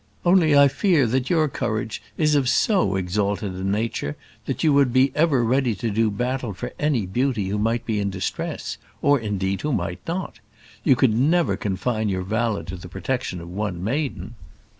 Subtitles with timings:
[0.25, 4.91] Only I fear that your courage is of so exalted a nature that you would
[4.91, 9.19] be ever ready to do battle for any beauty who might be in distress or,
[9.19, 10.39] indeed, who might not.
[10.83, 14.33] You could never confine your valour to the protection of one maiden."